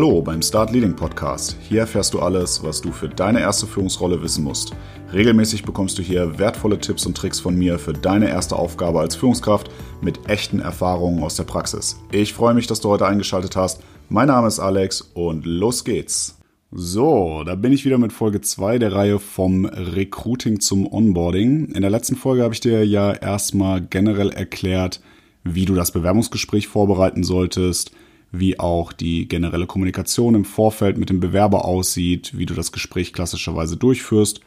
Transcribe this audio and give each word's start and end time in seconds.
Hallo 0.00 0.22
beim 0.22 0.40
Start 0.40 0.72
Leading 0.72 0.96
Podcast. 0.96 1.58
Hier 1.60 1.80
erfährst 1.80 2.14
du 2.14 2.20
alles, 2.20 2.62
was 2.62 2.80
du 2.80 2.90
für 2.90 3.10
deine 3.10 3.40
erste 3.40 3.66
Führungsrolle 3.66 4.22
wissen 4.22 4.42
musst. 4.42 4.74
Regelmäßig 5.12 5.62
bekommst 5.62 5.98
du 5.98 6.02
hier 6.02 6.38
wertvolle 6.38 6.78
Tipps 6.78 7.04
und 7.04 7.14
Tricks 7.14 7.38
von 7.38 7.54
mir 7.54 7.78
für 7.78 7.92
deine 7.92 8.30
erste 8.30 8.56
Aufgabe 8.56 8.98
als 8.98 9.14
Führungskraft 9.14 9.70
mit 10.00 10.26
echten 10.26 10.58
Erfahrungen 10.58 11.22
aus 11.22 11.34
der 11.34 11.44
Praxis. 11.44 12.00
Ich 12.12 12.32
freue 12.32 12.54
mich, 12.54 12.66
dass 12.66 12.80
du 12.80 12.88
heute 12.88 13.06
eingeschaltet 13.06 13.56
hast. 13.56 13.82
Mein 14.08 14.28
Name 14.28 14.48
ist 14.48 14.58
Alex 14.58 15.02
und 15.02 15.44
los 15.44 15.84
geht's. 15.84 16.38
So, 16.70 17.42
da 17.44 17.54
bin 17.54 17.74
ich 17.74 17.84
wieder 17.84 17.98
mit 17.98 18.14
Folge 18.14 18.40
2 18.40 18.78
der 18.78 18.94
Reihe 18.94 19.18
vom 19.18 19.66
Recruiting 19.66 20.60
zum 20.60 20.90
Onboarding. 20.90 21.72
In 21.74 21.82
der 21.82 21.90
letzten 21.90 22.16
Folge 22.16 22.42
habe 22.42 22.54
ich 22.54 22.60
dir 22.60 22.86
ja 22.86 23.12
erstmal 23.12 23.82
generell 23.82 24.30
erklärt, 24.30 25.02
wie 25.44 25.66
du 25.66 25.74
das 25.74 25.92
Bewerbungsgespräch 25.92 26.68
vorbereiten 26.68 27.22
solltest, 27.22 27.92
wie 28.32 28.58
auch 28.58 28.92
die 28.92 29.26
generelle 29.26 29.66
Kommunikation 29.66 30.34
im 30.34 30.44
Vorfeld 30.44 30.98
mit 30.98 31.10
dem 31.10 31.20
Bewerber 31.20 31.64
aussieht, 31.64 32.36
wie 32.36 32.46
du 32.46 32.54
das 32.54 32.72
Gespräch 32.72 33.12
klassischerweise 33.12 33.76
durchführst, 33.76 34.40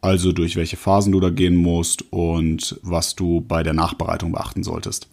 also 0.00 0.32
durch 0.32 0.56
welche 0.56 0.76
Phasen 0.76 1.12
du 1.12 1.20
da 1.20 1.30
gehen 1.30 1.56
musst 1.56 2.04
und 2.12 2.78
was 2.82 3.14
du 3.14 3.40
bei 3.40 3.62
der 3.62 3.74
Nachbereitung 3.74 4.32
beachten 4.32 4.62
solltest. 4.62 5.08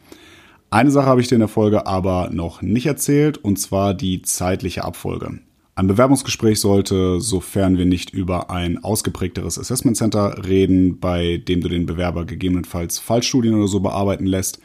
Eine 0.70 0.92
Sache 0.92 1.06
habe 1.06 1.22
ich 1.22 1.28
dir 1.28 1.36
in 1.36 1.42
der 1.42 1.48
Folge 1.48 1.86
aber 1.86 2.30
noch 2.32 2.62
nicht 2.62 2.88
erzählt, 2.88 3.38
und 3.38 3.58
zwar 3.60 3.94
die 3.94 4.22
zeitliche 4.24 4.84
Abfolge. 4.84 5.40
Ein 5.76 5.88
Bewerbungsgespräch 5.88 6.60
sollte, 6.60 7.20
sofern 7.20 7.78
wir 7.78 7.86
nicht 7.86 8.12
über 8.12 8.52
ein 8.52 8.84
ausgeprägteres 8.84 9.58
Assessment 9.58 9.98
Center 9.98 10.46
reden, 10.48 11.00
bei 11.00 11.38
dem 11.38 11.62
du 11.62 11.70
den 11.70 11.88
Bewerber 11.88 12.26
gegebenenfalls 12.26 13.00
Fallstudien 13.00 13.56
oder 13.56 13.68
so 13.68 13.80
bearbeiten 13.80 14.28
lässt, 14.28 14.60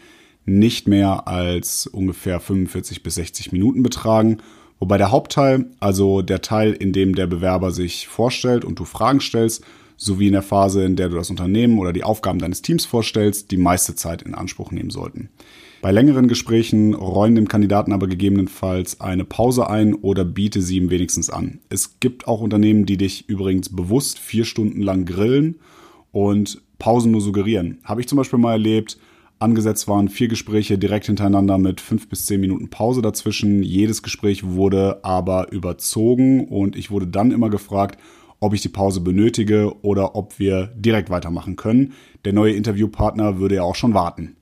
nicht 0.48 0.88
mehr 0.88 1.28
als 1.28 1.86
ungefähr 1.86 2.40
45 2.40 3.02
bis 3.02 3.16
60 3.16 3.52
Minuten 3.52 3.82
betragen. 3.82 4.38
Wobei 4.78 4.98
der 4.98 5.10
Hauptteil, 5.10 5.66
also 5.80 6.22
der 6.22 6.40
Teil, 6.40 6.72
in 6.72 6.92
dem 6.92 7.14
der 7.14 7.26
Bewerber 7.26 7.70
sich 7.70 8.08
vorstellt 8.08 8.64
und 8.64 8.78
du 8.78 8.84
Fragen 8.84 9.20
stellst, 9.20 9.64
sowie 9.96 10.28
in 10.28 10.32
der 10.32 10.42
Phase, 10.42 10.84
in 10.84 10.96
der 10.96 11.08
du 11.08 11.16
das 11.16 11.30
Unternehmen 11.30 11.78
oder 11.78 11.92
die 11.92 12.04
Aufgaben 12.04 12.38
deines 12.38 12.62
Teams 12.62 12.86
vorstellst, 12.86 13.50
die 13.50 13.56
meiste 13.56 13.96
Zeit 13.96 14.22
in 14.22 14.34
Anspruch 14.34 14.70
nehmen 14.70 14.90
sollten. 14.90 15.28
Bei 15.80 15.92
längeren 15.92 16.26
Gesprächen 16.26 16.94
räumen 16.94 17.36
dem 17.36 17.48
Kandidaten 17.48 17.92
aber 17.92 18.06
gegebenenfalls 18.08 19.00
eine 19.00 19.24
Pause 19.24 19.68
ein 19.68 19.94
oder 19.94 20.24
biete 20.24 20.62
sie 20.62 20.76
ihm 20.76 20.90
wenigstens 20.90 21.30
an. 21.30 21.60
Es 21.68 22.00
gibt 22.00 22.26
auch 22.26 22.40
Unternehmen, 22.40 22.86
die 22.86 22.96
dich 22.96 23.28
übrigens 23.28 23.68
bewusst 23.68 24.18
vier 24.18 24.44
Stunden 24.44 24.80
lang 24.80 25.04
grillen 25.04 25.56
und 26.10 26.62
Pausen 26.78 27.12
nur 27.12 27.20
suggerieren. 27.20 27.78
Habe 27.84 28.00
ich 28.00 28.08
zum 28.08 28.16
Beispiel 28.16 28.38
mal 28.38 28.52
erlebt, 28.52 28.98
Angesetzt 29.40 29.86
waren 29.86 30.08
vier 30.08 30.26
Gespräche 30.26 30.78
direkt 30.78 31.06
hintereinander 31.06 31.58
mit 31.58 31.80
fünf 31.80 32.08
bis 32.08 32.26
zehn 32.26 32.40
Minuten 32.40 32.70
Pause 32.70 33.02
dazwischen. 33.02 33.62
Jedes 33.62 34.02
Gespräch 34.02 34.44
wurde 34.44 35.04
aber 35.04 35.52
überzogen 35.52 36.48
und 36.48 36.74
ich 36.74 36.90
wurde 36.90 37.06
dann 37.06 37.30
immer 37.30 37.48
gefragt, 37.48 38.00
ob 38.40 38.52
ich 38.52 38.62
die 38.62 38.68
Pause 38.68 39.00
benötige 39.00 39.80
oder 39.82 40.16
ob 40.16 40.40
wir 40.40 40.72
direkt 40.74 41.10
weitermachen 41.10 41.54
können. 41.54 41.92
Der 42.24 42.32
neue 42.32 42.54
Interviewpartner 42.54 43.38
würde 43.38 43.56
ja 43.56 43.62
auch 43.62 43.76
schon 43.76 43.94
warten. 43.94 44.36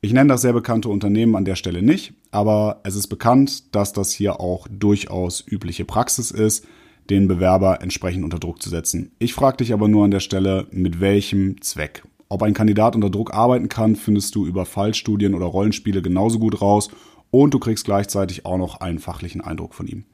Ich 0.00 0.12
nenne 0.14 0.28
das 0.28 0.42
sehr 0.42 0.52
bekannte 0.52 0.88
Unternehmen 0.88 1.36
an 1.36 1.44
der 1.44 1.56
Stelle 1.56 1.82
nicht, 1.82 2.14
aber 2.30 2.80
es 2.84 2.94
ist 2.94 3.08
bekannt, 3.08 3.74
dass 3.74 3.92
das 3.92 4.12
hier 4.12 4.40
auch 4.40 4.66
durchaus 4.70 5.44
übliche 5.46 5.84
Praxis 5.84 6.30
ist, 6.30 6.66
den 7.10 7.28
Bewerber 7.28 7.82
entsprechend 7.82 8.24
unter 8.24 8.38
Druck 8.38 8.62
zu 8.62 8.70
setzen. 8.70 9.12
Ich 9.18 9.34
frage 9.34 9.58
dich 9.58 9.72
aber 9.72 9.88
nur 9.88 10.04
an 10.04 10.10
der 10.10 10.20
Stelle, 10.20 10.66
mit 10.70 11.00
welchem 11.00 11.60
Zweck? 11.60 12.02
Ob 12.30 12.42
ein 12.42 12.52
Kandidat 12.52 12.94
unter 12.94 13.08
Druck 13.08 13.32
arbeiten 13.32 13.68
kann, 13.68 13.96
findest 13.96 14.34
du 14.34 14.46
über 14.46 14.66
Fallstudien 14.66 15.34
oder 15.34 15.46
Rollenspiele 15.46 16.02
genauso 16.02 16.38
gut 16.38 16.60
raus 16.60 16.90
und 17.30 17.54
du 17.54 17.58
kriegst 17.58 17.86
gleichzeitig 17.86 18.44
auch 18.44 18.58
noch 18.58 18.80
einen 18.80 18.98
fachlichen 18.98 19.40
Eindruck 19.40 19.74
von 19.74 19.86
ihm. 19.86 20.04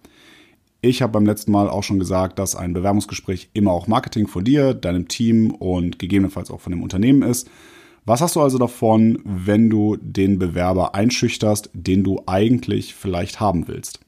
Ich 0.81 1.03
habe 1.03 1.13
beim 1.13 1.27
letzten 1.27 1.51
Mal 1.51 1.69
auch 1.69 1.83
schon 1.83 1.99
gesagt, 1.99 2.39
dass 2.39 2.55
ein 2.55 2.73
Bewerbungsgespräch 2.73 3.49
immer 3.53 3.73
auch 3.73 3.87
Marketing 3.87 4.29
von 4.29 4.45
dir, 4.45 4.75
deinem 4.75 5.09
Team 5.09 5.51
und 5.51 5.99
gegebenenfalls 5.99 6.51
auch 6.51 6.61
von 6.61 6.73
dem 6.73 6.83
Unternehmen 6.83 7.23
ist. 7.23 7.51
Was 8.05 8.21
hast 8.21 8.37
du 8.37 8.43
also 8.43 8.59
davon, 8.59 9.19
wenn 9.25 9.71
du 9.71 9.97
den 9.97 10.39
Bewerber 10.39 10.95
einschüchterst, 10.95 11.71
den 11.73 12.05
du 12.05 12.21
eigentlich 12.27 12.95
vielleicht 12.95 13.41
haben 13.41 13.67
willst? 13.67 14.04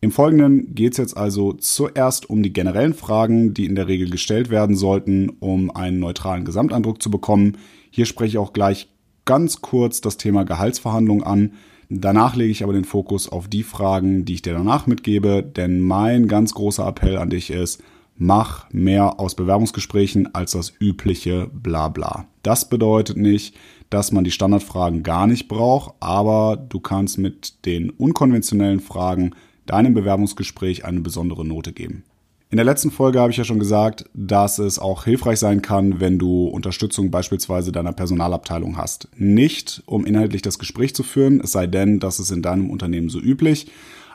Im 0.00 0.12
Folgenden 0.12 0.76
geht 0.76 0.92
es 0.92 0.98
jetzt 0.98 1.16
also 1.16 1.52
zuerst 1.54 2.30
um 2.30 2.44
die 2.44 2.52
generellen 2.52 2.94
Fragen, 2.94 3.52
die 3.52 3.64
in 3.64 3.74
der 3.74 3.88
Regel 3.88 4.10
gestellt 4.10 4.48
werden 4.48 4.76
sollten, 4.76 5.28
um 5.40 5.74
einen 5.74 5.98
neutralen 5.98 6.44
Gesamteindruck 6.44 7.02
zu 7.02 7.10
bekommen. 7.10 7.58
Hier 7.90 8.06
spreche 8.06 8.28
ich 8.28 8.38
auch 8.38 8.52
gleich 8.52 8.88
ganz 9.24 9.60
kurz 9.60 10.00
das 10.00 10.16
Thema 10.16 10.44
Gehaltsverhandlung 10.44 11.24
an. 11.24 11.54
Danach 11.90 12.36
lege 12.36 12.52
ich 12.52 12.62
aber 12.62 12.74
den 12.74 12.84
Fokus 12.84 13.28
auf 13.28 13.48
die 13.48 13.64
Fragen, 13.64 14.24
die 14.24 14.34
ich 14.34 14.42
dir 14.42 14.52
danach 14.52 14.86
mitgebe, 14.86 15.42
denn 15.42 15.80
mein 15.80 16.28
ganz 16.28 16.54
großer 16.54 16.86
Appell 16.86 17.16
an 17.16 17.30
dich 17.30 17.50
ist, 17.50 17.82
mach 18.14 18.70
mehr 18.72 19.18
aus 19.18 19.34
Bewerbungsgesprächen 19.34 20.32
als 20.32 20.52
das 20.52 20.72
übliche 20.78 21.50
Blabla. 21.52 22.26
Das 22.42 22.68
bedeutet 22.68 23.16
nicht, 23.16 23.56
dass 23.90 24.12
man 24.12 24.22
die 24.22 24.30
Standardfragen 24.30 25.02
gar 25.02 25.26
nicht 25.26 25.48
braucht, 25.48 25.94
aber 25.98 26.56
du 26.56 26.78
kannst 26.78 27.18
mit 27.18 27.64
den 27.64 27.90
unkonventionellen 27.90 28.80
Fragen 28.80 29.34
deinem 29.70 29.94
Bewerbungsgespräch 29.94 30.84
eine 30.84 31.00
besondere 31.00 31.44
Note 31.44 31.72
geben. 31.72 32.04
In 32.50 32.56
der 32.56 32.64
letzten 32.64 32.90
Folge 32.90 33.20
habe 33.20 33.30
ich 33.30 33.36
ja 33.36 33.44
schon 33.44 33.58
gesagt, 33.58 34.06
dass 34.14 34.58
es 34.58 34.78
auch 34.78 35.04
hilfreich 35.04 35.38
sein 35.38 35.60
kann, 35.60 36.00
wenn 36.00 36.18
du 36.18 36.46
Unterstützung 36.46 37.10
beispielsweise 37.10 37.72
deiner 37.72 37.92
Personalabteilung 37.92 38.78
hast. 38.78 39.08
Nicht, 39.16 39.82
um 39.84 40.06
inhaltlich 40.06 40.40
das 40.40 40.58
Gespräch 40.58 40.94
zu 40.94 41.02
führen, 41.02 41.40
es 41.40 41.52
sei 41.52 41.66
denn, 41.66 42.00
das 42.00 42.20
ist 42.20 42.30
in 42.30 42.40
deinem 42.40 42.70
Unternehmen 42.70 43.10
so 43.10 43.20
üblich, 43.20 43.66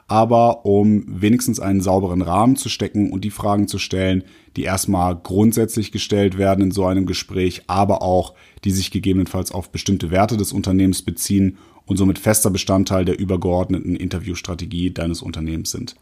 aber 0.07 0.65
um 0.65 1.03
wenigstens 1.07 1.59
einen 1.59 1.81
sauberen 1.81 2.21
Rahmen 2.21 2.55
zu 2.55 2.69
stecken 2.69 3.11
und 3.11 3.23
die 3.23 3.29
Fragen 3.29 3.67
zu 3.67 3.79
stellen, 3.79 4.23
die 4.55 4.63
erstmal 4.63 5.15
grundsätzlich 5.15 5.91
gestellt 5.91 6.37
werden 6.37 6.65
in 6.65 6.71
so 6.71 6.85
einem 6.85 7.05
Gespräch, 7.05 7.63
aber 7.67 8.01
auch 8.01 8.33
die 8.63 8.71
sich 8.71 8.91
gegebenenfalls 8.91 9.51
auf 9.51 9.71
bestimmte 9.71 10.11
Werte 10.11 10.37
des 10.37 10.53
Unternehmens 10.53 11.01
beziehen 11.01 11.57
und 11.85 11.97
somit 11.97 12.19
fester 12.19 12.49
Bestandteil 12.49 13.05
der 13.05 13.19
übergeordneten 13.19 13.95
Interviewstrategie 13.95 14.91
deines 14.91 15.21
Unternehmens 15.21 15.71
sind. 15.71 15.95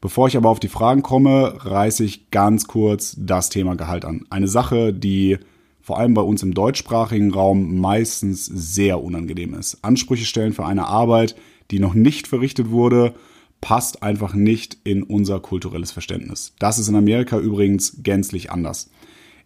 Bevor 0.00 0.28
ich 0.28 0.36
aber 0.36 0.48
auf 0.48 0.60
die 0.60 0.68
Fragen 0.68 1.02
komme, 1.02 1.54
reiße 1.58 2.04
ich 2.04 2.30
ganz 2.30 2.68
kurz 2.68 3.16
das 3.18 3.48
Thema 3.48 3.74
Gehalt 3.74 4.04
an. 4.04 4.26
Eine 4.30 4.46
Sache, 4.46 4.92
die 4.92 5.38
vor 5.82 5.98
allem 5.98 6.14
bei 6.14 6.22
uns 6.22 6.42
im 6.42 6.54
deutschsprachigen 6.54 7.32
Raum 7.32 7.80
meistens 7.80 8.46
sehr 8.46 9.02
unangenehm 9.02 9.54
ist. 9.54 9.78
Ansprüche 9.82 10.26
stellen 10.26 10.52
für 10.52 10.66
eine 10.66 10.86
Arbeit, 10.86 11.34
die 11.70 11.80
noch 11.80 11.94
nicht 11.94 12.28
verrichtet 12.28 12.70
wurde, 12.70 13.14
passt 13.60 14.02
einfach 14.02 14.34
nicht 14.34 14.78
in 14.84 15.02
unser 15.02 15.40
kulturelles 15.40 15.90
Verständnis. 15.90 16.54
Das 16.58 16.78
ist 16.78 16.88
in 16.88 16.96
Amerika 16.96 17.38
übrigens 17.38 17.98
gänzlich 18.02 18.50
anders. 18.50 18.90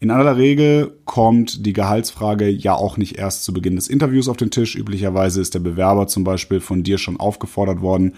In 0.00 0.10
aller 0.10 0.36
Regel 0.36 0.98
kommt 1.04 1.64
die 1.64 1.72
Gehaltsfrage 1.72 2.48
ja 2.48 2.74
auch 2.74 2.96
nicht 2.96 3.16
erst 3.18 3.44
zu 3.44 3.52
Beginn 3.52 3.76
des 3.76 3.88
Interviews 3.88 4.28
auf 4.28 4.36
den 4.36 4.50
Tisch. 4.50 4.74
Üblicherweise 4.74 5.40
ist 5.40 5.54
der 5.54 5.60
Bewerber 5.60 6.08
zum 6.08 6.24
Beispiel 6.24 6.60
von 6.60 6.82
dir 6.82 6.98
schon 6.98 7.20
aufgefordert 7.20 7.80
worden, 7.82 8.14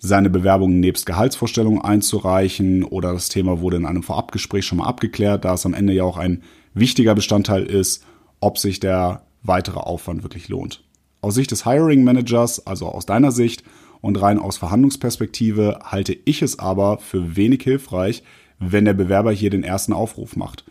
seine 0.00 0.30
Bewerbung 0.30 0.78
nebst 0.78 1.06
Gehaltsvorstellungen 1.06 1.82
einzureichen 1.82 2.84
oder 2.84 3.12
das 3.12 3.28
Thema 3.28 3.60
wurde 3.60 3.78
in 3.78 3.86
einem 3.86 4.04
Vorabgespräch 4.04 4.64
schon 4.64 4.78
mal 4.78 4.86
abgeklärt, 4.86 5.44
da 5.44 5.54
es 5.54 5.66
am 5.66 5.74
Ende 5.74 5.92
ja 5.92 6.04
auch 6.04 6.16
ein 6.16 6.42
wichtiger 6.72 7.16
Bestandteil 7.16 7.64
ist, 7.64 8.04
ob 8.38 8.58
sich 8.58 8.78
der 8.78 9.22
weitere 9.42 9.80
Aufwand 9.80 10.22
wirklich 10.22 10.48
lohnt. 10.48 10.84
Aus 11.20 11.34
Sicht 11.34 11.50
des 11.50 11.64
Hiring 11.64 12.04
Managers, 12.04 12.64
also 12.64 12.86
aus 12.86 13.06
deiner 13.06 13.32
Sicht 13.32 13.64
und 14.00 14.20
rein 14.20 14.38
aus 14.38 14.56
Verhandlungsperspektive, 14.56 15.80
halte 15.84 16.16
ich 16.24 16.42
es 16.42 16.58
aber 16.58 16.98
für 16.98 17.36
wenig 17.36 17.62
hilfreich, 17.62 18.22
wenn 18.58 18.84
der 18.84 18.94
Bewerber 18.94 19.32
hier 19.32 19.50
den 19.50 19.64
ersten 19.64 19.92
Aufruf 19.92 20.36
macht. 20.36 20.64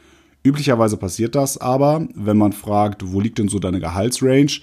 Üblicherweise 0.44 0.98
passiert 0.98 1.36
das 1.36 1.58
aber, 1.58 2.08
wenn 2.14 2.38
man 2.38 2.54
fragt, 2.54 3.12
wo 3.12 3.20
liegt 3.20 3.38
denn 3.38 3.50
so 3.50 3.60
deine 3.60 3.80
Gehaltsrange? 3.80 4.62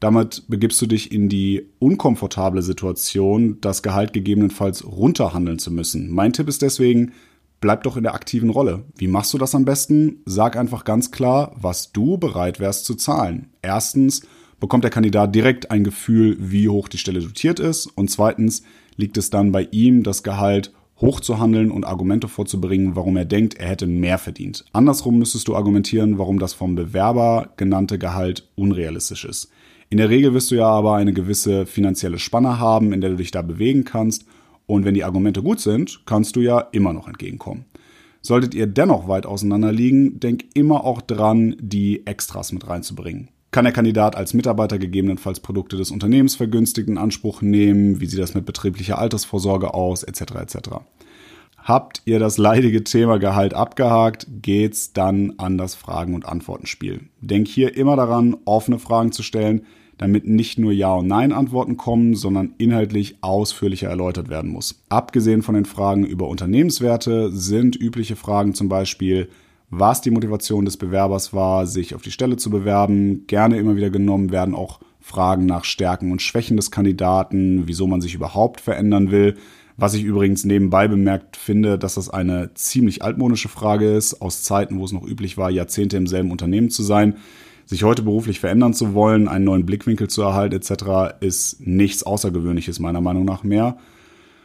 Damit 0.00 0.44
begibst 0.48 0.80
du 0.82 0.86
dich 0.86 1.12
in 1.12 1.28
die 1.28 1.66
unkomfortable 1.78 2.62
Situation, 2.62 3.58
das 3.60 3.82
Gehalt 3.82 4.12
gegebenenfalls 4.12 4.84
runterhandeln 4.84 5.58
zu 5.58 5.70
müssen. 5.70 6.10
Mein 6.10 6.32
Tipp 6.32 6.48
ist 6.48 6.62
deswegen, 6.62 7.12
bleib 7.60 7.84
doch 7.84 7.96
in 7.96 8.02
der 8.02 8.14
aktiven 8.14 8.50
Rolle. 8.50 8.84
Wie 8.96 9.08
machst 9.08 9.32
du 9.32 9.38
das 9.38 9.54
am 9.54 9.64
besten? 9.64 10.20
Sag 10.26 10.56
einfach 10.56 10.84
ganz 10.84 11.10
klar, 11.10 11.52
was 11.56 11.92
du 11.92 12.18
bereit 12.18 12.60
wärst 12.60 12.84
zu 12.84 12.94
zahlen. 12.94 13.48
Erstens 13.62 14.22
bekommt 14.64 14.82
der 14.82 14.90
Kandidat 14.90 15.34
direkt 15.34 15.70
ein 15.70 15.84
Gefühl, 15.84 16.38
wie 16.40 16.70
hoch 16.70 16.88
die 16.88 16.96
Stelle 16.96 17.20
dotiert 17.20 17.60
ist. 17.60 17.84
Und 17.84 18.10
zweitens 18.10 18.62
liegt 18.96 19.18
es 19.18 19.28
dann 19.28 19.52
bei 19.52 19.68
ihm, 19.72 20.02
das 20.02 20.22
Gehalt 20.22 20.72
hochzuhandeln 21.02 21.70
und 21.70 21.84
Argumente 21.84 22.28
vorzubringen, 22.28 22.96
warum 22.96 23.18
er 23.18 23.26
denkt, 23.26 23.58
er 23.58 23.68
hätte 23.68 23.86
mehr 23.86 24.16
verdient. 24.16 24.64
Andersrum 24.72 25.18
müsstest 25.18 25.48
du 25.48 25.54
argumentieren, 25.54 26.16
warum 26.16 26.38
das 26.38 26.54
vom 26.54 26.76
Bewerber 26.76 27.50
genannte 27.58 27.98
Gehalt 27.98 28.48
unrealistisch 28.54 29.26
ist. 29.26 29.50
In 29.90 29.98
der 29.98 30.08
Regel 30.08 30.32
wirst 30.32 30.50
du 30.50 30.54
ja 30.54 30.66
aber 30.66 30.94
eine 30.94 31.12
gewisse 31.12 31.66
finanzielle 31.66 32.18
Spanne 32.18 32.58
haben, 32.58 32.94
in 32.94 33.02
der 33.02 33.10
du 33.10 33.16
dich 33.16 33.32
da 33.32 33.42
bewegen 33.42 33.84
kannst. 33.84 34.24
Und 34.64 34.86
wenn 34.86 34.94
die 34.94 35.04
Argumente 35.04 35.42
gut 35.42 35.60
sind, 35.60 36.06
kannst 36.06 36.36
du 36.36 36.40
ja 36.40 36.60
immer 36.72 36.94
noch 36.94 37.06
entgegenkommen. 37.06 37.66
Solltet 38.22 38.54
ihr 38.54 38.66
dennoch 38.66 39.08
weit 39.08 39.26
auseinander 39.26 39.72
liegen, 39.72 40.20
denk 40.20 40.46
immer 40.54 40.84
auch 40.84 41.02
dran, 41.02 41.54
die 41.60 42.06
Extras 42.06 42.50
mit 42.50 42.66
reinzubringen. 42.66 43.28
Kann 43.54 43.66
der 43.66 43.72
Kandidat 43.72 44.16
als 44.16 44.34
Mitarbeiter 44.34 44.80
gegebenenfalls 44.80 45.38
Produkte 45.38 45.76
des 45.76 45.92
Unternehmens 45.92 46.34
vergünstigt 46.34 46.88
in 46.88 46.98
Anspruch 46.98 47.40
nehmen? 47.40 48.00
Wie 48.00 48.06
sieht 48.06 48.18
das 48.18 48.34
mit 48.34 48.46
betrieblicher 48.46 48.98
Altersvorsorge 48.98 49.74
aus? 49.74 50.02
Etc. 50.02 50.22
etc. 50.22 50.58
Habt 51.58 52.02
ihr 52.04 52.18
das 52.18 52.36
leidige 52.36 52.82
Thema 52.82 53.20
Gehalt 53.20 53.54
abgehakt, 53.54 54.26
geht's 54.42 54.92
dann 54.92 55.34
an 55.36 55.56
das 55.56 55.76
Fragen- 55.76 56.16
und 56.16 56.26
Antwortenspiel. 56.26 57.02
Denk 57.20 57.46
hier 57.46 57.76
immer 57.76 57.94
daran, 57.94 58.36
offene 58.44 58.80
Fragen 58.80 59.12
zu 59.12 59.22
stellen, 59.22 59.64
damit 59.98 60.26
nicht 60.26 60.58
nur 60.58 60.72
Ja- 60.72 60.94
und 60.94 61.06
Nein-Antworten 61.06 61.76
kommen, 61.76 62.16
sondern 62.16 62.54
inhaltlich 62.58 63.18
ausführlicher 63.20 63.88
erläutert 63.88 64.30
werden 64.30 64.50
muss. 64.50 64.82
Abgesehen 64.88 65.42
von 65.42 65.54
den 65.54 65.64
Fragen 65.64 66.04
über 66.04 66.26
Unternehmenswerte 66.26 67.30
sind 67.30 67.80
übliche 67.80 68.16
Fragen 68.16 68.52
zum 68.52 68.68
Beispiel, 68.68 69.28
was 69.78 70.00
die 70.00 70.10
Motivation 70.10 70.64
des 70.64 70.76
Bewerbers 70.76 71.32
war, 71.32 71.66
sich 71.66 71.94
auf 71.94 72.02
die 72.02 72.10
Stelle 72.10 72.36
zu 72.36 72.50
bewerben. 72.50 73.26
Gerne 73.26 73.58
immer 73.58 73.76
wieder 73.76 73.90
genommen 73.90 74.30
werden 74.30 74.54
auch 74.54 74.80
Fragen 75.00 75.46
nach 75.46 75.64
Stärken 75.64 76.12
und 76.12 76.22
Schwächen 76.22 76.56
des 76.56 76.70
Kandidaten, 76.70 77.64
wieso 77.66 77.86
man 77.86 78.00
sich 78.00 78.14
überhaupt 78.14 78.60
verändern 78.60 79.10
will. 79.10 79.36
Was 79.76 79.94
ich 79.94 80.04
übrigens 80.04 80.44
nebenbei 80.44 80.86
bemerkt 80.86 81.36
finde, 81.36 81.78
dass 81.78 81.94
das 81.94 82.08
eine 82.08 82.54
ziemlich 82.54 83.02
altmodische 83.02 83.48
Frage 83.48 83.92
ist, 83.92 84.22
aus 84.22 84.42
Zeiten, 84.44 84.78
wo 84.78 84.84
es 84.84 84.92
noch 84.92 85.04
üblich 85.04 85.36
war, 85.36 85.50
Jahrzehnte 85.50 85.96
im 85.96 86.06
selben 86.06 86.30
Unternehmen 86.30 86.70
zu 86.70 86.82
sein. 86.82 87.16
Sich 87.66 87.82
heute 87.82 88.02
beruflich 88.02 88.40
verändern 88.40 88.74
zu 88.74 88.94
wollen, 88.94 89.26
einen 89.26 89.46
neuen 89.46 89.66
Blickwinkel 89.66 90.08
zu 90.08 90.22
erhalten 90.22 90.54
etc., 90.54 91.16
ist 91.20 91.66
nichts 91.66 92.02
Außergewöhnliches 92.04 92.78
meiner 92.78 93.00
Meinung 93.00 93.24
nach 93.24 93.42
mehr. 93.42 93.78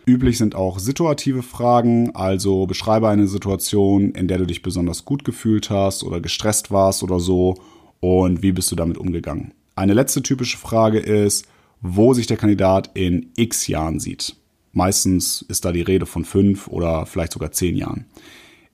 Üblich 0.10 0.40
sind 0.40 0.56
auch 0.56 0.80
situative 0.80 1.44
Fragen, 1.44 2.16
also 2.16 2.66
beschreibe 2.66 3.08
eine 3.10 3.28
Situation, 3.28 4.10
in 4.14 4.28
der 4.28 4.40
du 4.40 4.48
dich 4.48 4.64
besonders 4.64 5.06
gut 5.06 5.24
gefühlt 5.24 5.70
hast 5.70 6.04
oder 6.04 6.20
gestresst 6.20 6.72
warst 6.72 7.04
oder 7.04 7.20
so 7.20 7.58
und 8.00 8.42
wie 8.42 8.52
bist 8.52 8.72
du 8.72 8.76
damit 8.76 8.98
umgegangen. 8.98 9.54
Eine 9.76 9.94
letzte 9.94 10.24
typische 10.24 10.58
Frage 10.58 10.98
ist, 10.98 11.46
wo 11.82 12.16
sich 12.16 12.26
der 12.26 12.38
Kandidat 12.38 12.90
in 12.96 13.30
x 13.36 13.68
Jahren 13.68 14.00
sieht. 14.00 14.36
Meistens 14.72 15.44
ist 15.44 15.64
da 15.64 15.72
die 15.72 15.84
Rede 15.84 16.08
von 16.08 16.26
fünf 16.26 16.68
oder 16.70 17.06
vielleicht 17.06 17.34
sogar 17.34 17.52
zehn 17.52 17.76
Jahren. 17.76 18.08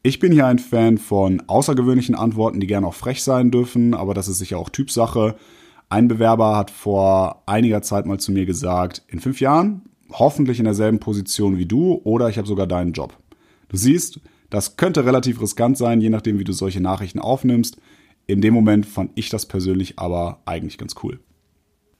Ich 0.03 0.19
bin 0.19 0.31
hier 0.31 0.45
ein 0.45 0.59
Fan 0.59 0.97
von 0.97 1.43
außergewöhnlichen 1.47 2.15
Antworten, 2.15 2.61
die 2.61 2.67
gerne 2.67 2.87
auch 2.87 2.93
frech 2.93 3.21
sein 3.21 3.51
dürfen, 3.51 3.93
aber 3.93 4.13
das 4.13 4.29
ist 4.29 4.37
sicher 4.37 4.57
auch 4.57 4.69
Typsache. 4.69 5.35
Ein 5.89 6.07
Bewerber 6.07 6.55
hat 6.55 6.71
vor 6.71 7.43
einiger 7.45 7.81
Zeit 7.81 8.05
mal 8.05 8.21
zu 8.21 8.31
mir 8.31 8.45
gesagt, 8.45 9.03
in 9.09 9.19
fünf 9.19 9.41
Jahren 9.41 9.81
hoffentlich 10.12 10.60
in 10.60 10.66
derselben 10.66 11.00
Position 11.00 11.57
wie 11.57 11.66
du 11.66 12.02
oder 12.04 12.30
ich 12.30 12.38
habe 12.38 12.48
sogar 12.48 12.68
deinen 12.68 12.94
Job. 12.94 13.18
Du 13.69 13.78
siehst, 13.78 14.19
das 14.50 14.78
könnte 14.78 15.06
relativ 15.06 15.42
riskant 15.42 15.78
sein, 15.78 16.02
je 16.02 16.10
nachdem, 16.10 16.40
wie 16.40 16.44
du 16.44 16.54
solche 16.54 16.81
Nachrichten 16.81 17.19
aufnimmst. 17.19 17.78
In 18.28 18.42
dem 18.42 18.54
Moment 18.54 18.86
fand 18.86 19.12
ich 19.16 19.30
das 19.30 19.46
persönlich 19.46 20.00
aber 20.00 20.42
eigentlich 20.46 20.78
ganz 20.78 20.96
cool. 21.04 21.19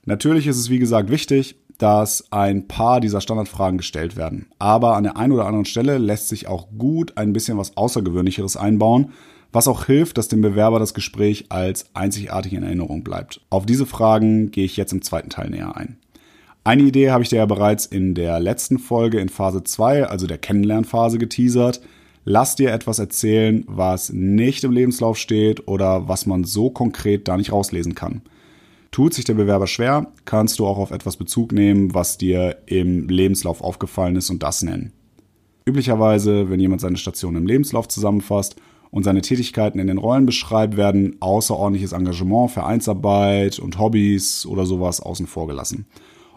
Natürlich 0.04 0.46
ist 0.46 0.56
es 0.56 0.70
wie 0.70 0.78
gesagt 0.78 1.10
wichtig, 1.10 1.56
dass 1.78 2.32
ein 2.32 2.68
paar 2.68 3.00
dieser 3.00 3.20
Standardfragen 3.20 3.78
gestellt 3.78 4.16
werden. 4.16 4.46
Aber 4.58 4.96
an 4.96 5.02
der 5.02 5.16
einen 5.16 5.32
oder 5.32 5.46
anderen 5.46 5.66
Stelle 5.66 5.98
lässt 5.98 6.28
sich 6.28 6.46
auch 6.46 6.68
gut 6.76 7.16
ein 7.16 7.32
bisschen 7.32 7.58
was 7.58 7.76
Außergewöhnlicheres 7.76 8.56
einbauen, 8.56 9.12
was 9.52 9.68
auch 9.68 9.84
hilft, 9.84 10.18
dass 10.18 10.28
dem 10.28 10.40
Bewerber 10.40 10.78
das 10.78 10.94
Gespräch 10.94 11.46
als 11.50 11.94
einzigartig 11.94 12.52
in 12.52 12.62
Erinnerung 12.62 13.04
bleibt. 13.04 13.40
Auf 13.50 13.66
diese 13.66 13.86
Fragen 13.86 14.50
gehe 14.50 14.64
ich 14.64 14.76
jetzt 14.76 14.92
im 14.92 15.02
zweiten 15.02 15.30
Teil 15.30 15.50
näher 15.50 15.76
ein. 15.76 15.98
Eine 16.66 16.82
Idee 16.82 17.12
habe 17.12 17.22
ich 17.22 17.28
dir 17.28 17.36
ja 17.36 17.46
bereits 17.46 17.86
in 17.86 18.16
der 18.16 18.40
letzten 18.40 18.80
Folge 18.80 19.20
in 19.20 19.28
Phase 19.28 19.62
2, 19.62 20.08
also 20.08 20.26
der 20.26 20.36
Kennenlernphase, 20.36 21.16
geteasert. 21.16 21.80
Lass 22.24 22.56
dir 22.56 22.72
etwas 22.72 22.98
erzählen, 22.98 23.62
was 23.68 24.12
nicht 24.12 24.64
im 24.64 24.72
Lebenslauf 24.72 25.16
steht 25.16 25.68
oder 25.68 26.08
was 26.08 26.26
man 26.26 26.42
so 26.42 26.68
konkret 26.70 27.28
da 27.28 27.36
nicht 27.36 27.52
rauslesen 27.52 27.94
kann. 27.94 28.20
Tut 28.90 29.14
sich 29.14 29.24
der 29.24 29.34
Bewerber 29.34 29.68
schwer, 29.68 30.08
kannst 30.24 30.58
du 30.58 30.66
auch 30.66 30.78
auf 30.78 30.90
etwas 30.90 31.16
Bezug 31.16 31.52
nehmen, 31.52 31.94
was 31.94 32.18
dir 32.18 32.56
im 32.66 33.08
Lebenslauf 33.08 33.60
aufgefallen 33.60 34.16
ist 34.16 34.30
und 34.30 34.42
das 34.42 34.62
nennen. 34.62 34.92
Üblicherweise, 35.66 36.50
wenn 36.50 36.58
jemand 36.58 36.80
seine 36.80 36.96
Station 36.96 37.36
im 37.36 37.46
Lebenslauf 37.46 37.86
zusammenfasst 37.86 38.56
und 38.90 39.04
seine 39.04 39.22
Tätigkeiten 39.22 39.78
in 39.78 39.86
den 39.86 39.98
Rollen 39.98 40.26
beschreibt, 40.26 40.76
werden 40.76 41.14
außerordentliches 41.20 41.92
Engagement, 41.92 42.50
Vereinsarbeit 42.50 43.60
und 43.60 43.78
Hobbys 43.78 44.44
oder 44.46 44.66
sowas 44.66 44.98
außen 44.98 45.28
vor 45.28 45.46
gelassen. 45.46 45.86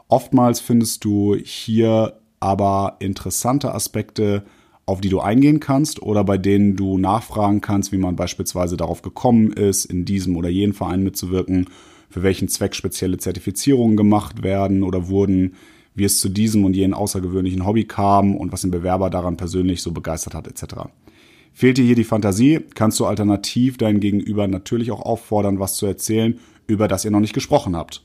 Oftmals 0.10 0.60
findest 0.60 1.06
du 1.06 1.36
hier 1.36 2.20
aber 2.42 2.98
interessante 3.00 3.74
Aspekte, 3.74 4.44
auf 4.86 5.00
die 5.00 5.10
du 5.10 5.22
eingehen 5.22 5.60
kannst 5.62 6.02
oder 6.02 6.24
bei 6.24 6.38
denen 6.38 6.76
du 6.76 6.98
nachfragen 6.98 7.62
kannst, 7.62 7.92
wie 7.92 7.98
man 7.98 8.16
beispielsweise 8.18 8.76
darauf 8.76 9.02
gekommen 9.02 9.54
ist, 9.54 9.86
in 9.86 10.04
diesem 10.04 10.36
oder 10.36 10.50
jenem 10.50 10.74
Verein 10.74 11.04
mitzuwirken 11.04 11.68
für 12.10 12.24
welchen 12.24 12.48
Zweck 12.48 12.76
spezielle 12.76 13.18
Zertifizierungen 13.18 13.96
gemacht 13.96 14.44
werden 14.44 14.84
oder 14.84 15.08
wurden, 15.10 15.54
wie 15.96 16.04
es 16.06 16.20
zu 16.20 16.30
diesem 16.30 16.66
und 16.66 16.76
jenem 16.76 16.94
außergewöhnlichen 16.94 17.66
Hobby 17.66 17.86
kam 17.86 18.36
und 18.36 18.52
was 18.52 18.62
den 18.62 18.72
Bewerber 18.72 19.10
daran 19.10 19.38
persönlich 19.38 19.82
so 19.82 19.92
begeistert 19.92 20.34
hat 20.34 20.48
etc. 20.48 20.90
Fehlt 21.54 21.78
dir 21.78 21.86
hier 21.86 21.96
die 21.96 22.04
Fantasie, 22.04 22.62
kannst 22.74 23.00
du 23.00 23.06
alternativ 23.06 23.78
dein 23.78 24.00
Gegenüber 24.00 24.48
natürlich 24.48 24.92
auch 24.92 25.02
auffordern, 25.02 25.60
was 25.60 25.76
zu 25.76 25.86
erzählen, 25.86 26.40
über 26.68 26.88
das 26.88 27.06
ihr 27.06 27.12
noch 27.12 27.20
nicht 27.20 27.34
gesprochen 27.34 27.76
habt. 27.76 28.04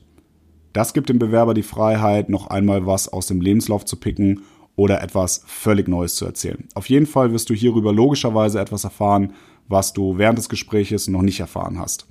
Das 0.75 0.93
gibt 0.93 1.07
dem 1.07 1.19
Bewerber 1.19 1.53
die 1.53 1.63
Freiheit, 1.63 2.27
noch 2.27 2.47
einmal 2.47 2.85
was 2.85 3.07
aus 3.07 3.27
dem 3.27 3.39
Lebenslauf 3.39 3.85
zu 3.85 3.95
picken 3.95 4.41
oder 4.75 5.01
etwas 5.01 5.41
völlig 5.45 5.87
Neues 5.87 6.15
zu 6.15 6.25
erzählen. 6.25 6.67
Auf 6.73 6.89
jeden 6.89 7.05
Fall 7.05 7.31
wirst 7.31 7.49
du 7.49 7.53
hierüber 7.53 7.93
logischerweise 7.93 8.59
etwas 8.59 8.83
erfahren, 8.83 9.31
was 9.69 9.93
du 9.93 10.17
während 10.17 10.37
des 10.37 10.49
Gespräches 10.49 11.07
noch 11.07 11.21
nicht 11.21 11.39
erfahren 11.39 11.79
hast. 11.79 12.07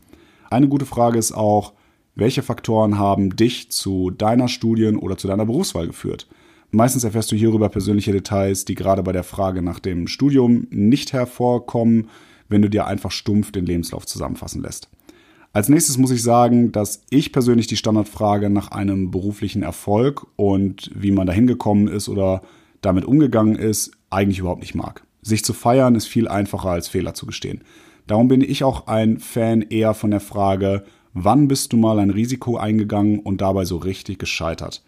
Eine 0.48 0.66
gute 0.66 0.86
Frage 0.86 1.18
ist 1.18 1.32
auch, 1.32 1.74
welche 2.14 2.42
Faktoren 2.42 2.96
haben 2.96 3.36
dich 3.36 3.70
zu 3.70 4.10
deiner 4.10 4.48
Studien- 4.48 4.96
oder 4.96 5.18
zu 5.18 5.28
deiner 5.28 5.44
Berufswahl 5.44 5.86
geführt? 5.86 6.26
Meistens 6.70 7.04
erfährst 7.04 7.30
du 7.32 7.36
hierüber 7.36 7.68
persönliche 7.68 8.12
Details, 8.12 8.64
die 8.64 8.76
gerade 8.76 9.02
bei 9.02 9.12
der 9.12 9.24
Frage 9.24 9.60
nach 9.60 9.78
dem 9.78 10.06
Studium 10.06 10.68
nicht 10.70 11.12
hervorkommen, 11.12 12.08
wenn 12.48 12.62
du 12.62 12.70
dir 12.70 12.86
einfach 12.86 13.10
stumpf 13.10 13.52
den 13.52 13.66
Lebenslauf 13.66 14.06
zusammenfassen 14.06 14.62
lässt. 14.62 14.88
Als 15.54 15.68
nächstes 15.68 15.98
muss 15.98 16.10
ich 16.10 16.22
sagen, 16.22 16.72
dass 16.72 17.02
ich 17.10 17.32
persönlich 17.32 17.68
die 17.68 17.76
Standardfrage 17.76 18.50
nach 18.50 18.72
einem 18.72 19.12
beruflichen 19.12 19.62
Erfolg 19.62 20.26
und 20.34 20.90
wie 20.94 21.12
man 21.12 21.28
dahin 21.28 21.46
gekommen 21.46 21.86
ist 21.86 22.08
oder 22.08 22.42
damit 22.80 23.04
umgegangen 23.04 23.54
ist, 23.54 23.92
eigentlich 24.10 24.40
überhaupt 24.40 24.62
nicht 24.62 24.74
mag. 24.74 25.04
Sich 25.22 25.44
zu 25.44 25.52
feiern 25.52 25.94
ist 25.94 26.06
viel 26.08 26.26
einfacher 26.26 26.70
als 26.70 26.88
Fehler 26.88 27.14
zu 27.14 27.24
gestehen. 27.24 27.62
Darum 28.08 28.26
bin 28.26 28.40
ich 28.40 28.64
auch 28.64 28.88
ein 28.88 29.20
Fan 29.20 29.62
eher 29.62 29.94
von 29.94 30.10
der 30.10 30.20
Frage, 30.20 30.84
Wann 31.16 31.46
bist 31.46 31.72
du 31.72 31.76
mal 31.76 32.00
ein 32.00 32.10
Risiko 32.10 32.56
eingegangen 32.56 33.20
und 33.20 33.40
dabei 33.40 33.64
so 33.64 33.76
richtig 33.76 34.18
gescheitert? 34.18 34.82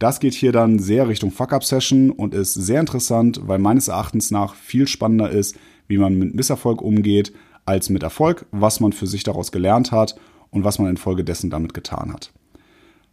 Das 0.00 0.18
geht 0.18 0.34
hier 0.34 0.50
dann 0.50 0.80
sehr 0.80 1.06
Richtung 1.06 1.30
Fuck-Up-Session 1.30 2.10
und 2.10 2.34
ist 2.34 2.54
sehr 2.54 2.80
interessant, 2.80 3.42
weil 3.44 3.60
meines 3.60 3.86
Erachtens 3.86 4.32
nach 4.32 4.56
viel 4.56 4.88
spannender 4.88 5.30
ist, 5.30 5.56
wie 5.86 5.98
man 5.98 6.18
mit 6.18 6.34
Misserfolg 6.34 6.82
umgeht, 6.82 7.32
als 7.68 7.90
mit 7.90 8.02
Erfolg, 8.02 8.46
was 8.50 8.80
man 8.80 8.92
für 8.92 9.06
sich 9.06 9.22
daraus 9.22 9.52
gelernt 9.52 9.92
hat 9.92 10.16
und 10.50 10.64
was 10.64 10.78
man 10.78 10.88
infolgedessen 10.88 11.50
damit 11.50 11.74
getan 11.74 12.12
hat. 12.12 12.32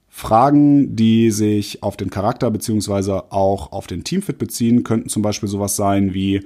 Fragen, 0.07 0.95
die 0.95 1.29
sich 1.29 1.83
auf 1.83 1.97
den 1.97 2.09
Charakter 2.09 2.49
beziehungsweise 2.49 3.33
auch 3.33 3.73
auf 3.73 3.85
den 3.85 4.05
Teamfit 4.05 4.37
beziehen, 4.37 4.83
könnten 4.83 5.09
zum 5.09 5.21
Beispiel 5.21 5.49
sowas 5.49 5.75
sein 5.75 6.13
wie, 6.13 6.45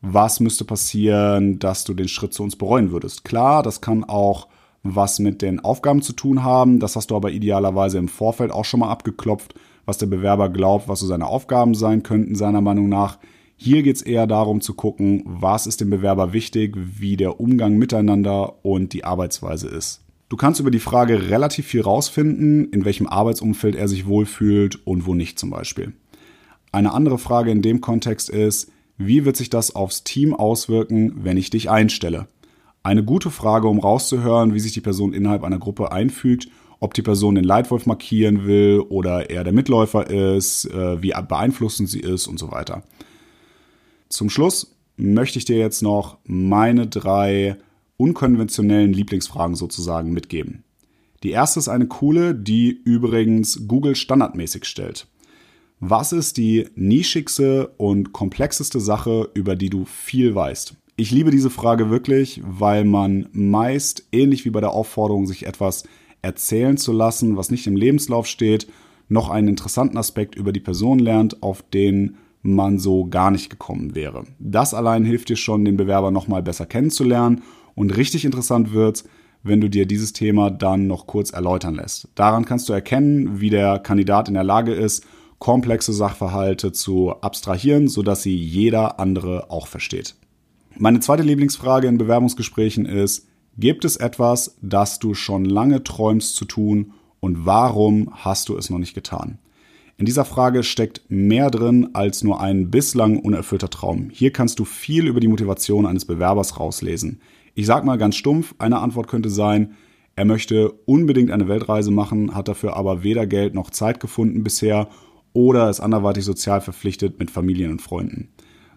was 0.00 0.40
müsste 0.40 0.64
passieren, 0.64 1.60
dass 1.60 1.84
du 1.84 1.94
den 1.94 2.08
Schritt 2.08 2.34
zu 2.34 2.42
uns 2.42 2.56
bereuen 2.56 2.90
würdest? 2.90 3.24
Klar, 3.24 3.62
das 3.62 3.80
kann 3.80 4.02
auch 4.02 4.48
was 4.82 5.20
mit 5.20 5.42
den 5.42 5.60
Aufgaben 5.60 6.02
zu 6.02 6.12
tun 6.12 6.42
haben. 6.42 6.80
Das 6.80 6.96
hast 6.96 7.12
du 7.12 7.16
aber 7.16 7.30
idealerweise 7.30 7.98
im 7.98 8.08
Vorfeld 8.08 8.50
auch 8.50 8.64
schon 8.64 8.80
mal 8.80 8.90
abgeklopft, 8.90 9.54
was 9.86 9.96
der 9.98 10.06
Bewerber 10.06 10.48
glaubt, 10.48 10.88
was 10.88 10.98
so 10.98 11.06
seine 11.06 11.26
Aufgaben 11.26 11.74
sein 11.74 12.02
könnten, 12.02 12.34
seiner 12.34 12.60
Meinung 12.60 12.88
nach. 12.88 13.18
Hier 13.56 13.82
geht 13.82 13.96
es 13.96 14.02
eher 14.02 14.26
darum 14.26 14.60
zu 14.60 14.74
gucken, 14.74 15.22
was 15.24 15.66
ist 15.66 15.80
dem 15.80 15.90
Bewerber 15.90 16.32
wichtig, 16.32 16.76
wie 16.76 17.16
der 17.16 17.40
Umgang 17.40 17.76
miteinander 17.76 18.64
und 18.64 18.92
die 18.92 19.04
Arbeitsweise 19.04 19.68
ist. 19.68 20.00
Du 20.28 20.36
kannst 20.36 20.58
über 20.58 20.70
die 20.70 20.80
Frage 20.80 21.30
relativ 21.30 21.66
viel 21.66 21.82
rausfinden, 21.82 22.70
in 22.72 22.84
welchem 22.84 23.06
Arbeitsumfeld 23.06 23.76
er 23.76 23.88
sich 23.88 24.06
wohlfühlt 24.06 24.84
und 24.86 25.06
wo 25.06 25.14
nicht 25.14 25.38
zum 25.38 25.50
Beispiel. 25.50 25.92
Eine 26.72 26.92
andere 26.92 27.18
Frage 27.18 27.52
in 27.52 27.62
dem 27.62 27.80
Kontext 27.80 28.30
ist, 28.30 28.72
wie 28.96 29.24
wird 29.24 29.36
sich 29.36 29.50
das 29.50 29.74
aufs 29.74 30.02
Team 30.02 30.34
auswirken, 30.34 31.24
wenn 31.24 31.36
ich 31.36 31.50
dich 31.50 31.70
einstelle? 31.70 32.26
Eine 32.82 33.04
gute 33.04 33.30
Frage, 33.30 33.68
um 33.68 33.78
rauszuhören, 33.78 34.54
wie 34.54 34.60
sich 34.60 34.72
die 34.72 34.80
Person 34.80 35.12
innerhalb 35.12 35.44
einer 35.44 35.58
Gruppe 35.58 35.92
einfügt, 35.92 36.48
ob 36.80 36.94
die 36.94 37.02
Person 37.02 37.34
den 37.34 37.44
Leitwolf 37.44 37.86
markieren 37.86 38.44
will 38.46 38.80
oder 38.80 39.30
er 39.30 39.44
der 39.44 39.52
Mitläufer 39.52 40.10
ist, 40.10 40.66
äh, 40.66 41.00
wie 41.02 41.12
beeinflussend 41.28 41.88
sie 41.88 42.00
ist 42.00 42.26
und 42.26 42.38
so 42.38 42.50
weiter. 42.50 42.82
Zum 44.14 44.30
Schluss 44.30 44.76
möchte 44.96 45.40
ich 45.40 45.44
dir 45.44 45.58
jetzt 45.58 45.82
noch 45.82 46.18
meine 46.22 46.86
drei 46.86 47.56
unkonventionellen 47.96 48.92
Lieblingsfragen 48.92 49.56
sozusagen 49.56 50.12
mitgeben. 50.12 50.62
Die 51.24 51.32
erste 51.32 51.58
ist 51.58 51.66
eine 51.66 51.88
coole, 51.88 52.32
die 52.32 52.70
übrigens 52.70 53.66
Google 53.66 53.96
standardmäßig 53.96 54.66
stellt. 54.66 55.08
Was 55.80 56.12
ist 56.12 56.36
die 56.36 56.68
nischigste 56.76 57.74
und 57.76 58.12
komplexeste 58.12 58.78
Sache, 58.78 59.30
über 59.34 59.56
die 59.56 59.68
du 59.68 59.84
viel 59.84 60.32
weißt? 60.32 60.76
Ich 60.94 61.10
liebe 61.10 61.32
diese 61.32 61.50
Frage 61.50 61.90
wirklich, 61.90 62.40
weil 62.44 62.84
man 62.84 63.26
meist, 63.32 64.06
ähnlich 64.12 64.44
wie 64.44 64.50
bei 64.50 64.60
der 64.60 64.74
Aufforderung, 64.74 65.26
sich 65.26 65.44
etwas 65.44 65.88
erzählen 66.22 66.76
zu 66.76 66.92
lassen, 66.92 67.36
was 67.36 67.50
nicht 67.50 67.66
im 67.66 67.74
Lebenslauf 67.74 68.28
steht, 68.28 68.68
noch 69.08 69.28
einen 69.28 69.48
interessanten 69.48 69.98
Aspekt 69.98 70.36
über 70.36 70.52
die 70.52 70.60
Person 70.60 71.00
lernt, 71.00 71.42
auf 71.42 71.62
den 71.62 72.16
man 72.44 72.78
so 72.78 73.06
gar 73.06 73.30
nicht 73.30 73.50
gekommen 73.50 73.94
wäre. 73.94 74.24
Das 74.38 74.74
allein 74.74 75.04
hilft 75.04 75.30
dir 75.30 75.36
schon, 75.36 75.64
den 75.64 75.76
Bewerber 75.76 76.10
nochmal 76.10 76.42
besser 76.42 76.66
kennenzulernen 76.66 77.42
und 77.74 77.96
richtig 77.96 78.24
interessant 78.24 78.72
wird, 78.72 79.04
wenn 79.42 79.60
du 79.60 79.68
dir 79.68 79.86
dieses 79.86 80.12
Thema 80.12 80.50
dann 80.50 80.86
noch 80.86 81.06
kurz 81.06 81.30
erläutern 81.30 81.74
lässt. 81.74 82.08
Daran 82.14 82.44
kannst 82.44 82.68
du 82.68 82.72
erkennen, 82.72 83.40
wie 83.40 83.50
der 83.50 83.78
Kandidat 83.78 84.28
in 84.28 84.34
der 84.34 84.44
Lage 84.44 84.72
ist, 84.72 85.04
komplexe 85.38 85.92
Sachverhalte 85.92 86.72
zu 86.72 87.12
abstrahieren, 87.20 87.88
sodass 87.88 88.22
sie 88.22 88.36
jeder 88.36 89.00
andere 89.00 89.50
auch 89.50 89.66
versteht. 89.66 90.14
Meine 90.76 91.00
zweite 91.00 91.22
Lieblingsfrage 91.22 91.88
in 91.88 91.98
Bewerbungsgesprächen 91.98 92.84
ist, 92.84 93.26
gibt 93.56 93.84
es 93.84 93.96
etwas, 93.96 94.56
das 94.60 94.98
du 94.98 95.14
schon 95.14 95.44
lange 95.44 95.82
träumst 95.82 96.36
zu 96.36 96.44
tun 96.44 96.92
und 97.20 97.46
warum 97.46 98.10
hast 98.12 98.50
du 98.50 98.56
es 98.56 98.68
noch 98.68 98.78
nicht 98.78 98.94
getan? 98.94 99.38
In 99.96 100.06
dieser 100.06 100.24
Frage 100.24 100.64
steckt 100.64 101.02
mehr 101.08 101.50
drin 101.50 101.90
als 101.92 102.24
nur 102.24 102.40
ein 102.40 102.70
bislang 102.70 103.18
unerfüllter 103.18 103.70
Traum. 103.70 104.10
Hier 104.10 104.32
kannst 104.32 104.58
du 104.58 104.64
viel 104.64 105.06
über 105.06 105.20
die 105.20 105.28
Motivation 105.28 105.86
eines 105.86 106.04
Bewerbers 106.04 106.58
rauslesen. 106.58 107.20
Ich 107.54 107.66
sag 107.66 107.84
mal 107.84 107.98
ganz 107.98 108.16
stumpf, 108.16 108.54
eine 108.58 108.80
Antwort 108.80 109.06
könnte 109.06 109.30
sein, 109.30 109.74
er 110.16 110.24
möchte 110.24 110.72
unbedingt 110.86 111.30
eine 111.30 111.48
Weltreise 111.48 111.90
machen, 111.90 112.34
hat 112.34 112.48
dafür 112.48 112.76
aber 112.76 113.02
weder 113.02 113.26
Geld 113.26 113.54
noch 113.54 113.70
Zeit 113.70 114.00
gefunden 114.00 114.42
bisher 114.42 114.88
oder 115.32 115.70
ist 115.70 115.80
anderweitig 115.80 116.24
sozial 116.24 116.60
verpflichtet 116.60 117.18
mit 117.18 117.30
Familien 117.30 117.72
und 117.72 117.82
Freunden. 117.82 118.28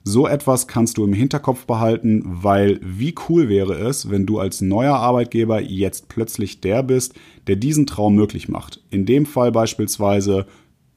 So 0.04 0.26
etwas 0.26 0.68
kannst 0.68 0.98
du 0.98 1.04
im 1.04 1.14
Hinterkopf 1.14 1.66
behalten, 1.66 2.24
weil 2.26 2.80
wie 2.82 3.14
cool 3.28 3.50
wäre 3.50 3.74
es, 3.74 4.10
wenn 4.10 4.26
du 4.26 4.40
als 4.40 4.62
neuer 4.62 4.96
Arbeitgeber 4.96 5.62
jetzt 5.62 6.10
plötzlich 6.10 6.62
der 6.62 6.82
bist, 6.82 7.14
der 7.48 7.58
diesen 7.58 7.86
Traum 7.86 8.16
möglich 8.16 8.48
macht. 8.48 8.82
In 8.90 9.06
dem 9.06 9.26
Fall 9.26 9.52
beispielsweise 9.52 10.46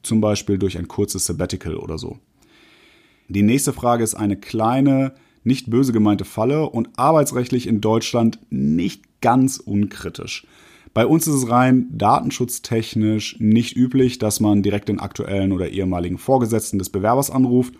zum 0.03 0.21
Beispiel 0.21 0.57
durch 0.57 0.77
ein 0.77 0.87
kurzes 0.87 1.25
Sabbatical 1.25 1.75
oder 1.75 1.97
so. 1.97 2.17
Die 3.27 3.43
nächste 3.43 3.73
Frage 3.73 4.03
ist 4.03 4.15
eine 4.15 4.35
kleine, 4.35 5.13
nicht 5.43 5.69
böse 5.69 5.93
gemeinte 5.93 6.25
Falle 6.25 6.69
und 6.69 6.89
arbeitsrechtlich 6.97 7.67
in 7.67 7.81
Deutschland 7.81 8.39
nicht 8.49 9.21
ganz 9.21 9.57
unkritisch. 9.57 10.45
Bei 10.93 11.05
uns 11.05 11.25
ist 11.27 11.35
es 11.35 11.49
rein 11.49 11.87
datenschutztechnisch 11.91 13.37
nicht 13.39 13.77
üblich, 13.77 14.19
dass 14.19 14.41
man 14.41 14.61
direkt 14.61 14.89
den 14.89 14.99
aktuellen 14.99 15.53
oder 15.53 15.69
ehemaligen 15.69 16.17
Vorgesetzten 16.17 16.79
des 16.79 16.89
Bewerbers 16.89 17.31
anruft, 17.31 17.75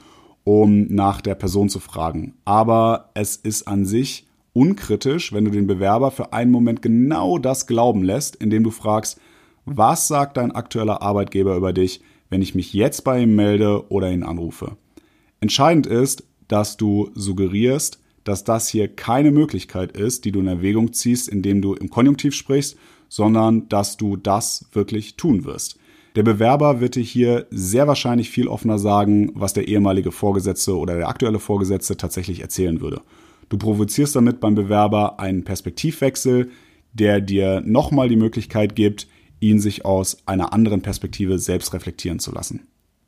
um 0.46 0.88
nach 0.88 1.20
der 1.20 1.36
Person 1.36 1.68
zu 1.68 1.80
fragen. 1.80 2.36
Aber 2.46 3.10
es 3.14 3.36
ist 3.36 3.68
an 3.68 3.86
sich 3.86 4.26
unkritisch, 4.54 5.34
wenn 5.34 5.46
du 5.46 5.52
den 5.52 5.68
Bewerber 5.68 6.12
für 6.12 6.34
einen 6.34 6.52
Moment 6.52 6.82
genau 6.82 7.38
das 7.38 7.68
glauben 7.68 8.04
lässt, 8.04 8.38
indem 8.38 8.64
du 8.64 8.72
fragst, 8.72 9.20
was 9.66 10.08
sagt 10.08 10.38
dein 10.38 10.52
aktueller 10.52 11.02
Arbeitgeber 11.02 11.56
über 11.56 11.74
dich, 11.74 12.02
wenn 12.30 12.42
ich 12.42 12.56
mich 12.56 12.74
jetzt 12.74 13.04
bei 13.04 13.22
ihm 13.22 13.36
melde 13.36 13.90
oder 13.90 14.12
ihn 14.12 14.24
anrufe? 14.24 14.78
Entscheidend 15.40 15.88
ist, 15.88 16.24
dass 16.48 16.78
du 16.78 17.12
suggerierst, 17.16 18.00
dass 18.24 18.44
das 18.44 18.68
hier 18.68 18.88
keine 18.88 19.32
Möglichkeit 19.32 19.98
ist, 19.98 20.26
die 20.26 20.32
du 20.32 20.40
in 20.40 20.48
Erwägung 20.48 20.94
ziehst, 20.94 21.28
indem 21.28 21.62
du 21.62 21.74
im 21.74 21.90
Konjunktiv 21.90 22.36
sprichst, 22.36 22.78
sondern 23.10 23.68
dass 23.68 23.98
du 23.98 24.16
das 24.16 24.66
wirklich 24.74 25.16
tun 25.16 25.44
wirst. 25.46 25.78
Der 26.16 26.24
Bewerber 26.24 26.82
wird 26.82 26.96
dir 26.96 27.04
hier 27.04 27.48
sehr 27.52 27.88
wahrscheinlich 27.88 28.30
viel 28.30 28.48
offener 28.48 28.78
sagen, 28.78 29.32
was 29.34 29.54
der 29.54 29.68
ehemalige 29.68 30.12
Vorgesetzte 30.12 30.78
oder 30.78 30.98
der 30.98 31.08
aktuelle 31.08 31.40
Vorgesetzte 31.40 31.96
tatsächlich 31.96 32.42
erzählen 32.42 32.82
würde. 32.82 33.02
Du 33.50 33.58
provozierst 33.58 34.16
damit 34.16 34.40
beim 34.40 34.56
Bewerber 34.56 35.20
einen 35.20 35.44
Perspektivwechsel, 35.44 36.52
der 36.94 37.22
dir 37.22 37.62
nochmal 37.66 38.10
die 38.10 38.18
Möglichkeit 38.18 38.76
gibt, 38.76 39.08
ihn 39.42 39.60
sich 39.60 39.84
aus 39.84 40.20
einer 40.26 40.54
anderen 40.54 40.82
Perspektive 40.82 41.38
selbst 41.38 41.74
reflektieren 41.74 42.20
zu 42.20 42.32
lassen. 42.32 42.62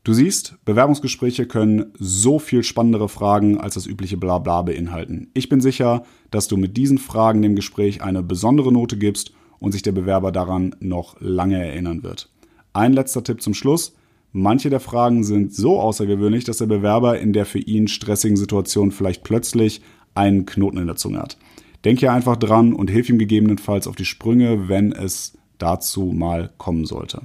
Du 0.03 0.11
siehst, 0.11 0.57
Bewerbungsgespräche 0.65 1.45
können 1.45 1.93
so 1.97 2.37
viel 2.37 2.63
spannendere 2.63 3.07
Fragen 3.07 3.57
als 3.57 3.75
das 3.75 3.85
übliche 3.85 4.17
Blabla 4.17 4.63
beinhalten. 4.63 5.29
Ich 5.33 5.47
bin 5.47 5.61
sicher, 5.61 6.03
dass 6.29 6.49
du 6.49 6.57
mit 6.57 6.75
diesen 6.75 6.97
Fragen 6.97 7.41
dem 7.41 7.55
Gespräch 7.55 8.01
eine 8.01 8.21
besondere 8.21 8.73
Note 8.73 8.97
gibst 8.97 9.31
und 9.59 9.71
sich 9.71 9.81
der 9.81 9.93
Bewerber 9.93 10.33
daran 10.33 10.75
noch 10.81 11.15
lange 11.21 11.55
erinnern 11.63 12.03
wird. 12.03 12.29
Ein 12.73 12.91
letzter 12.91 13.23
Tipp 13.23 13.41
zum 13.41 13.53
Schluss. 13.53 13.95
Manche 14.33 14.69
der 14.69 14.81
Fragen 14.81 15.23
sind 15.23 15.53
so 15.53 15.79
außergewöhnlich, 15.79 16.43
dass 16.43 16.57
der 16.57 16.65
Bewerber 16.65 17.17
in 17.19 17.31
der 17.31 17.45
für 17.45 17.59
ihn 17.59 17.87
stressigen 17.87 18.35
Situation 18.35 18.91
vielleicht 18.91 19.23
plötzlich 19.23 19.81
einen 20.15 20.45
Knoten 20.45 20.79
in 20.79 20.87
der 20.87 20.97
Zunge 20.97 21.19
hat. 21.19 21.37
Denk 21.85 21.99
hier 21.99 22.11
einfach 22.11 22.35
dran 22.35 22.73
und 22.73 22.89
hilf 22.89 23.07
ihm 23.07 23.19
gegebenenfalls 23.19 23.87
auf 23.87 23.95
die 23.95 24.05
Sprünge, 24.05 24.67
wenn 24.67 24.91
es 24.91 25.37
dazu 25.57 26.11
mal 26.13 26.51
kommen 26.57 26.85
sollte. 26.85 27.21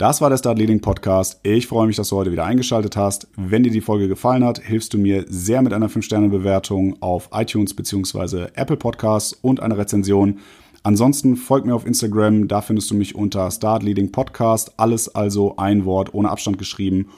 Das 0.00 0.22
war 0.22 0.30
der 0.30 0.38
Start 0.38 0.58
Leading 0.58 0.80
Podcast. 0.80 1.40
Ich 1.42 1.66
freue 1.66 1.86
mich, 1.86 1.96
dass 1.96 2.08
du 2.08 2.16
heute 2.16 2.32
wieder 2.32 2.46
eingeschaltet 2.46 2.96
hast. 2.96 3.28
Wenn 3.36 3.64
dir 3.64 3.70
die 3.70 3.82
Folge 3.82 4.08
gefallen 4.08 4.44
hat, 4.44 4.58
hilfst 4.58 4.94
du 4.94 4.98
mir 4.98 5.26
sehr 5.28 5.60
mit 5.60 5.74
einer 5.74 5.90
5-Sterne-Bewertung 5.90 6.96
auf 7.02 7.28
iTunes 7.34 7.74
bzw. 7.74 8.46
Apple 8.54 8.78
Podcasts 8.78 9.34
und 9.34 9.60
einer 9.60 9.76
Rezension. 9.76 10.38
Ansonsten 10.82 11.36
folg 11.36 11.66
mir 11.66 11.74
auf 11.74 11.84
Instagram, 11.84 12.48
da 12.48 12.62
findest 12.62 12.90
du 12.90 12.94
mich 12.94 13.14
unter 13.14 13.50
Start 13.50 13.82
Leading 13.82 14.10
Podcast, 14.10 14.72
alles 14.78 15.14
also 15.14 15.58
ein 15.58 15.84
Wort 15.84 16.14
ohne 16.14 16.30
Abstand 16.30 16.56
geschrieben. 16.56 17.10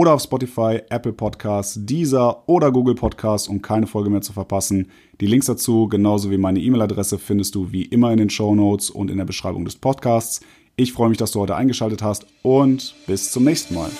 Oder 0.00 0.14
auf 0.14 0.22
Spotify, 0.22 0.80
Apple 0.88 1.12
Podcasts, 1.12 1.78
Deezer 1.78 2.48
oder 2.48 2.72
Google 2.72 2.94
Podcasts, 2.94 3.48
um 3.48 3.60
keine 3.60 3.86
Folge 3.86 4.08
mehr 4.08 4.22
zu 4.22 4.32
verpassen. 4.32 4.90
Die 5.20 5.26
Links 5.26 5.44
dazu, 5.44 5.88
genauso 5.88 6.30
wie 6.30 6.38
meine 6.38 6.58
E-Mail-Adresse, 6.58 7.18
findest 7.18 7.54
du 7.54 7.70
wie 7.70 7.82
immer 7.82 8.10
in 8.10 8.16
den 8.16 8.30
Show 8.30 8.54
Notes 8.54 8.88
und 8.88 9.10
in 9.10 9.18
der 9.18 9.26
Beschreibung 9.26 9.66
des 9.66 9.76
Podcasts. 9.76 10.40
Ich 10.76 10.94
freue 10.94 11.10
mich, 11.10 11.18
dass 11.18 11.32
du 11.32 11.40
heute 11.40 11.54
eingeschaltet 11.54 12.02
hast 12.02 12.24
und 12.40 12.94
bis 13.06 13.30
zum 13.30 13.44
nächsten 13.44 13.74
Mal. 13.74 13.90